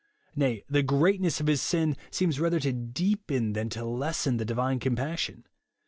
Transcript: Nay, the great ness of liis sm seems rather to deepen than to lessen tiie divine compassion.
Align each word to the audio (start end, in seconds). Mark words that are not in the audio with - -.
Nay, 0.35 0.63
the 0.67 0.81
great 0.81 1.21
ness 1.21 1.39
of 1.39 1.45
liis 1.45 1.59
sm 1.59 1.91
seems 2.09 2.39
rather 2.39 2.59
to 2.61 2.73
deepen 2.73 3.53
than 3.53 3.69
to 3.69 3.85
lessen 3.85 4.39
tiie 4.39 4.47
divine 4.47 4.79
compassion. 4.79 5.45